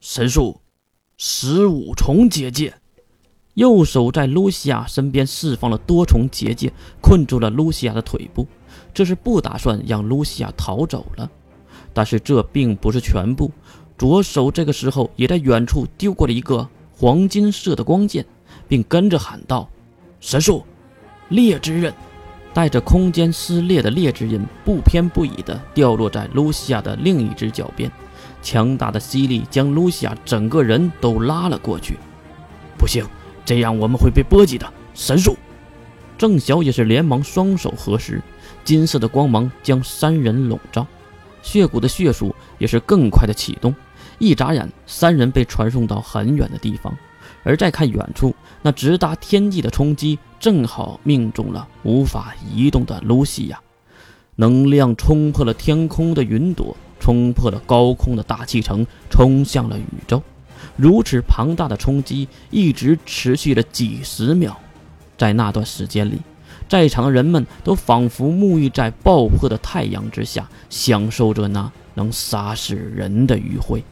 [0.00, 0.60] 神术，
[1.16, 2.72] 十五重结界。
[3.54, 8.46] 右手在露西亚身边释放了多重结界，困住了露西亚的腿部。
[8.94, 11.28] 这是不打算让露西亚逃走了。
[11.92, 13.50] 但是这并不是全部。
[13.98, 18.24] 左手这个时候也在远处丢过了一个黄金色的光剑，
[18.68, 19.68] 并跟着喊道
[20.20, 20.64] ：“神术，
[21.30, 21.92] 裂之刃！”
[22.54, 27.90] 带着空间撕裂的裂之刃不偏不倚地掉落在露西亚的另一只脚边，
[28.42, 31.96] 强大的吸力将露西亚整个人都拉了过去。
[32.78, 33.04] 不行，
[33.44, 34.72] 这样我们会被波及的。
[34.94, 35.36] 神术！
[36.16, 38.20] 郑晓也是连忙双手合十，
[38.64, 40.86] 金色的光芒将三人笼罩，
[41.42, 43.74] 血骨的血术也是更快的启动。
[44.18, 46.96] 一眨眼，三人被传送到很远的地方。
[47.44, 53.60] 而再看远处，那直达天际的冲击正好命中了无法移动的露西亚，
[54.34, 56.76] 能量冲破了天空的云朵，
[57.08, 60.22] 冲破了高空的大气层，冲向了宇宙。
[60.76, 64.54] 如此庞大的冲击一直持续了几十秒，
[65.16, 66.20] 在那段时间里，
[66.68, 73.82] 在场的人们都仿佛沐浴在爆破的太阳之下，享受着那能杀死人的余晖。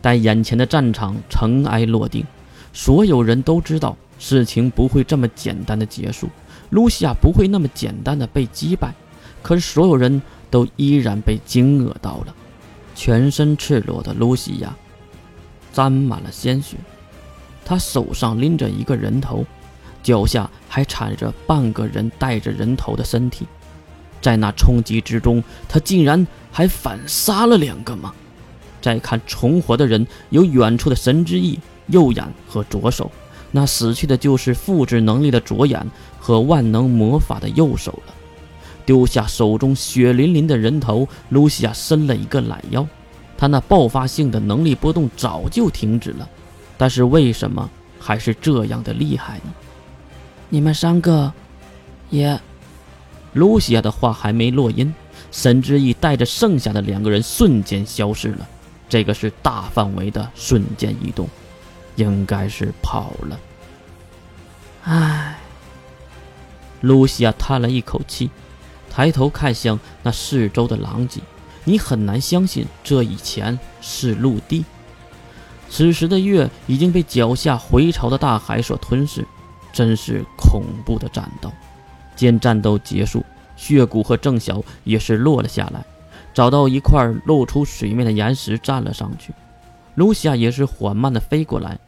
[0.00, 2.24] 待眼前的战场尘埃落定。
[2.72, 6.28] 所有人都知道事情不会这么简单的结束，
[6.70, 8.94] 露西亚不会那么简单的被击败。
[9.42, 10.22] 可是所有人
[10.52, 12.34] 都依然被惊愕到了，
[13.02, 14.76] 全身赤裸的露西亚
[15.72, 16.76] 沾满了鲜血，
[17.64, 19.42] 她手上拎着一个人头，
[20.02, 23.46] 脚下还踩着半个人带着人头的身体。
[24.20, 28.12] 在那冲击之中，他竟然还反杀了两个吗？
[28.82, 31.58] 再看重活的人，有远处的神之翼。
[31.86, 33.10] 右眼和左手，
[33.50, 38.12] 那死去的就是复制能力的左眼和万能魔法的右手了。
[38.90, 42.84] 丢下手中血淋淋的人头，露西亚伸了一个懒腰。
[43.38, 46.28] 他那爆发性的能力波动早就停止了，
[46.76, 49.52] 但是为什么还是这样的厉害呢？
[50.48, 51.32] 你们三个，
[52.08, 52.36] 也……
[53.34, 54.92] 露西亚的话还没落音，
[55.30, 58.48] 神之翼带着剩下的两个人瞬间消失了。
[58.88, 61.28] 这个是大范围的瞬间移动。
[61.94, 63.38] 应该是跑了。
[64.82, 65.38] 唉，
[66.80, 68.30] 露西亚叹了一口气，
[68.90, 71.20] 抬头看向那四周的狼藉。
[71.64, 74.64] 你很难相信这以前是陆地。
[75.68, 79.24] 此时的月已经被脚下回潮的大海所吞噬，
[79.72, 81.52] 真是恐怖的战斗。
[82.16, 83.24] 见战斗结束，
[83.56, 85.84] 血骨和郑晓也是落了下来，
[86.34, 89.32] 找到一块露出水面的岩石站了上去。
[89.94, 91.78] 露西亚也是缓慢的飞过来。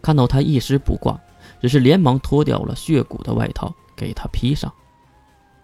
[0.00, 1.20] 看到他一丝不挂，
[1.60, 4.72] 只是连忙脱掉了血骨的外套给他披上。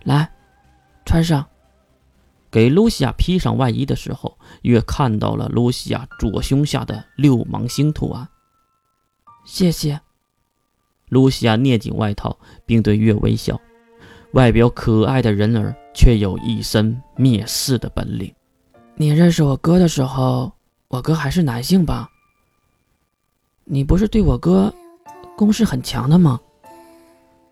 [0.02, 0.31] 来，
[1.04, 1.46] 穿上。
[2.50, 8.28] 给露西亚披上外衣的时候，月看到了露西亚左胸下的六芒星图案。
[9.44, 10.00] 谢谢。
[11.08, 13.58] 露西亚捏紧外套，并对月微笑。
[14.32, 18.34] 外表可爱的人儿，却有一身蔑视的本领。
[18.94, 20.52] 你认识我哥的时候，
[20.88, 22.08] 我哥还是男性吧？
[23.64, 24.72] 你不是对我哥
[25.36, 26.38] 攻势很强的吗？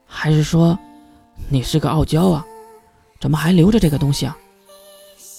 [0.06, 0.78] 还是说
[1.48, 2.46] 你是个傲娇啊？
[3.20, 4.36] 怎么还留着这个东西啊？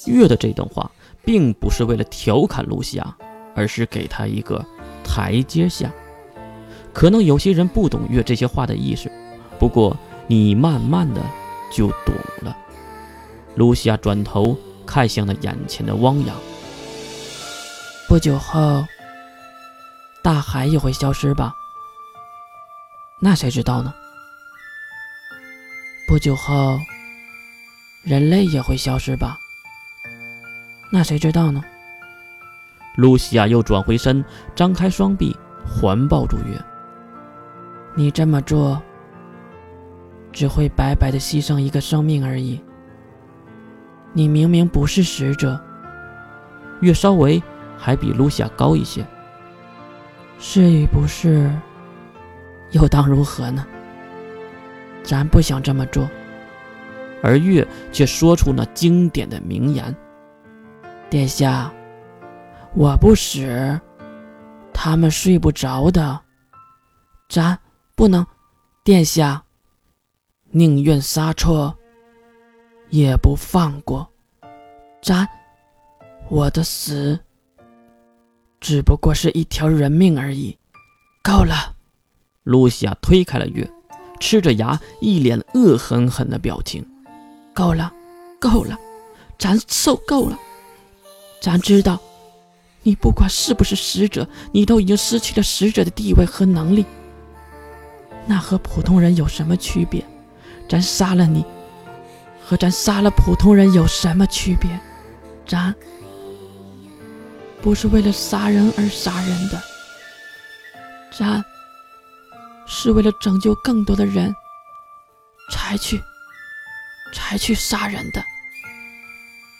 [0.06, 0.90] 月的这段话
[1.25, 3.16] 并不是为了调侃露西亚，
[3.56, 4.64] 而是给她一个
[5.03, 5.91] 台阶下。
[6.94, 9.12] 可能有些人不懂月这些话的意思，
[9.59, 9.97] 不过
[10.28, 11.22] 你慢慢的
[11.72, 12.56] 就懂了。
[13.56, 14.56] 露西亚转头
[14.86, 16.36] 看向了眼前的汪洋，
[18.08, 18.86] 不久后。
[20.24, 21.52] 大海也会消失吧？
[23.20, 23.91] 那谁知道呢？
[26.08, 26.78] 不久后，
[28.04, 29.38] 人类也会消失吧？
[30.92, 31.64] 那谁知道呢？
[32.96, 34.24] 露西亚又转回身，
[34.56, 35.36] 张开双臂
[35.66, 36.60] 环抱住月。
[37.96, 38.82] 你这么做，
[40.32, 42.60] 只会白白的牺牲一个生命而已。
[44.14, 45.60] 你明明不是使者。
[46.82, 47.42] 月稍微
[47.78, 49.06] 还比露西亚高一些。
[50.40, 51.50] 是与不是，
[52.72, 53.66] 又当如何呢？
[55.04, 56.09] 咱不想这么做，
[57.23, 59.96] 而月却说出那经典的名言
[61.09, 61.72] ：“殿下，
[62.73, 63.79] 我不死，
[64.73, 66.20] 他们睡不着的。
[67.29, 67.58] 咱
[67.96, 68.26] 不能，
[68.84, 69.44] 殿下，
[70.50, 71.78] 宁愿杀错，
[72.90, 74.08] 也不放过。
[75.02, 75.28] 咱，
[76.29, 77.20] 我的死。”
[78.59, 80.56] 只不过是一条人命而已，
[81.23, 81.76] 够了！
[82.44, 83.68] 露西亚推开了月，
[84.20, 86.85] 吃着牙，一脸恶狠狠的表情。
[87.53, 87.92] 够了，
[88.40, 88.78] 够了，
[89.38, 90.38] 咱受够了。
[91.42, 92.00] 咱知道，
[92.84, 96.86] 你不管是不是使者，你都已经失去了使者的地位和能力。
[98.26, 100.06] 那和普通人有什么区别？
[100.70, 101.44] 咱杀了你，
[102.46, 104.70] 和咱杀了普通人有什么区别？
[105.47, 105.74] 咱
[107.62, 109.62] 不是为了杀人而杀人的，
[111.12, 111.44] 咱
[112.66, 114.34] 是为了拯救更多的人
[115.52, 116.02] 才去
[117.13, 118.23] 才去杀人的。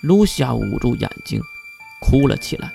[0.01, 1.42] 卢夏捂住眼睛，
[2.00, 2.71] 哭了起来。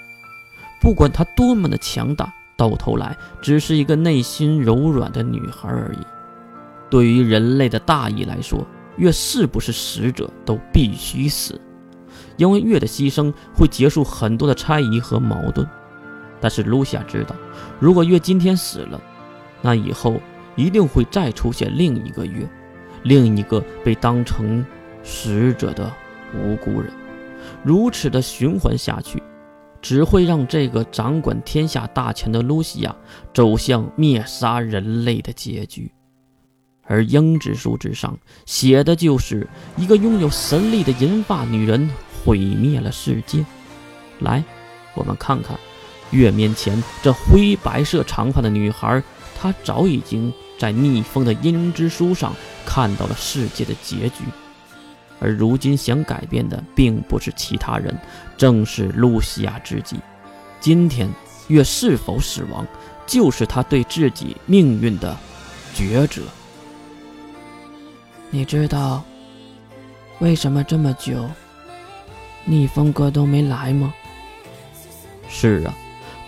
[0.80, 6.06] 不管她多么的强大，到头来只是一个内心柔软的女孩而已。
[6.88, 8.64] 对于人类的大义来说，
[8.96, 11.60] 月是不是使者都必须死，
[12.36, 15.66] 因为月的牺牲会结束很多的猜疑和矛盾。
[16.40, 17.34] 但是卢夏知道，
[17.80, 19.00] 如果月今天死了，
[19.62, 20.20] 那以后
[20.54, 22.48] 一定会再出现另一个月，
[23.06, 24.64] 另一个被当成
[25.02, 25.90] 使者的
[26.34, 26.92] 无辜人。
[27.62, 29.22] 如此的循环下去。
[29.82, 32.96] 只会让这个掌管天下大权的露西亚
[33.32, 35.92] 走向灭杀人类的结局，
[36.82, 41.88] 而鹰之书之上写的就是一个拥有神力的银发女人
[42.24, 43.46] 毁灭了世界。
[44.18, 44.42] 来，
[44.94, 45.56] 我们看看
[46.10, 49.00] 月面前这灰白色长发的女孩，
[49.38, 52.34] 她早已经在逆风的鹰之书上
[52.66, 54.24] 看到了世界的结局。
[55.18, 57.98] 而如今想改变的并不是其他人，
[58.36, 59.96] 正是露西亚自己。
[60.60, 61.08] 今天
[61.48, 62.66] 月是否死亡，
[63.06, 65.16] 就是他对自己命运的
[65.74, 66.20] 抉择。
[68.30, 69.02] 你知道
[70.18, 71.24] 为什么这么久
[72.44, 73.94] 逆风哥都没来吗？
[75.28, 75.74] 是啊，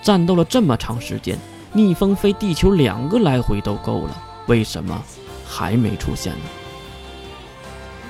[0.00, 1.38] 战斗了这么长时间，
[1.72, 5.02] 逆风飞地球两个来回都够了，为什么
[5.48, 6.44] 还没出现呢？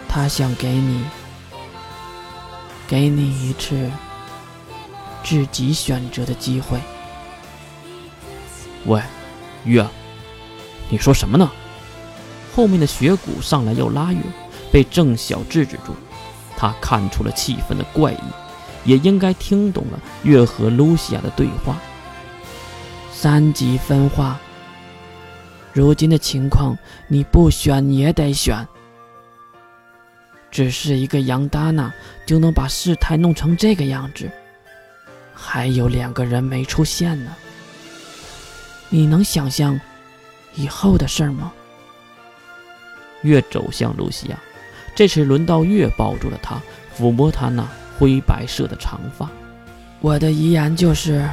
[0.08, 1.04] 他想给你，
[2.88, 3.90] 给你一次
[5.22, 6.78] 自己选择的机会。
[8.86, 9.00] 喂，
[9.64, 9.86] 月，
[10.88, 11.50] 你说什么呢？
[12.56, 14.20] 后面的雪谷上来要拉月，
[14.72, 15.94] 被郑晓制止住。
[16.56, 18.18] 他看出了气氛的怪异，
[18.84, 21.76] 也应该听懂了月和露西亚的对话。
[23.12, 24.40] 三级分化，
[25.72, 26.76] 如今的情况，
[27.06, 28.66] 你不选也得选。
[30.50, 31.92] 只是一个杨达娜
[32.24, 34.30] 就能把事态弄成这个样子，
[35.34, 37.36] 还有两个人没出现呢。
[38.88, 39.78] 你能想象
[40.54, 41.52] 以后的事吗？
[43.22, 44.38] 月走向露西亚，
[44.94, 46.60] 这次轮到月抱住了她，
[46.96, 47.68] 抚摸她那
[47.98, 49.28] 灰白色的长发。
[50.00, 51.28] 我的遗言就是，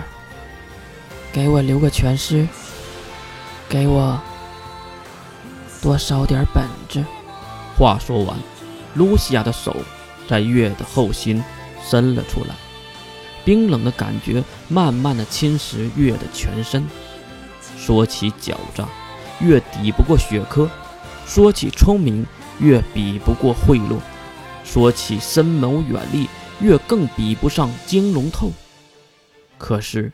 [1.32, 2.46] 给我留个全尸，
[3.76, 4.18] 给我
[5.82, 7.04] 多烧点本子。
[7.78, 8.38] 话说完。
[8.94, 9.76] 露西亚的手
[10.26, 11.44] 在月的后心
[11.84, 12.56] 伸了出来，
[13.44, 16.88] 冰冷的感觉慢慢的侵蚀月的全身。
[17.78, 18.88] 说起狡诈，
[19.42, 20.70] 月抵不过雪珂；
[21.28, 22.26] 说起聪明，
[22.62, 23.98] 月比不过贿赂；
[24.64, 26.26] 说起深谋远虑，
[26.62, 28.50] 月更比不上金龙透。
[29.58, 30.14] 可是，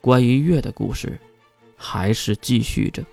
[0.00, 1.18] 关于月的故事
[1.76, 3.04] 还是继续着。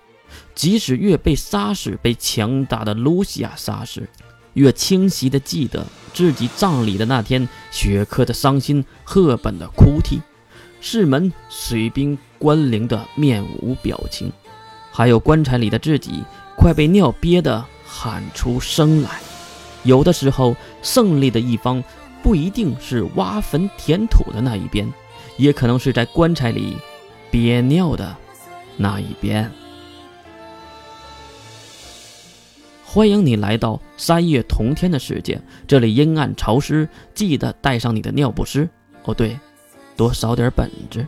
[0.54, 4.08] 即使越被杀死，被强大的露西亚杀死。
[4.54, 10.20] 越清晰地记得自己葬礼的那天，雪珂的伤心，赫本的哭泣，
[10.80, 14.32] 室门水兵关灵的面无表情，
[14.92, 16.22] 还有棺材里的自己
[16.56, 19.20] 快被尿憋得喊出声来。
[19.82, 21.82] 有的时候，胜利的一方
[22.22, 24.92] 不一定是挖坟填土的那一边，
[25.36, 26.76] 也可能是在棺材里
[27.28, 28.16] 憋尿的
[28.76, 29.50] 那一边。
[32.84, 38.68] 欢迎你来到三月同天的世界，这里阴暗潮湿，记得带上你的尿不湿
[39.02, 39.12] 哦。
[39.12, 39.38] 对，
[39.96, 41.04] 多少点本子。